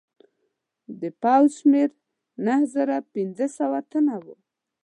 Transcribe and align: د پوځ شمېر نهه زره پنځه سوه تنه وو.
د 1.01 1.01
پوځ 1.21 1.49
شمېر 1.59 1.89
نهه 2.45 2.65
زره 2.73 2.97
پنځه 3.13 3.45
سوه 3.57 3.79
تنه 3.91 4.15
وو. 4.23 4.35